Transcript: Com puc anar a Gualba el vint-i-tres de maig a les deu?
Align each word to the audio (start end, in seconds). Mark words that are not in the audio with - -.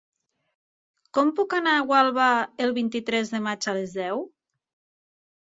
Com 1.17 1.33
puc 1.41 1.53
anar 1.57 1.75
a 1.79 1.83
Gualba 1.91 2.29
el 2.65 2.75
vint-i-tres 2.79 3.33
de 3.37 3.45
maig 3.49 3.71
a 3.73 3.77
les 3.81 3.97
deu? 4.03 4.29